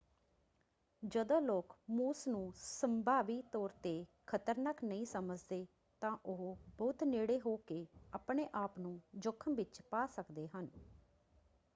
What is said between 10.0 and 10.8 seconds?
ਸਕਦੇ ਹਨ।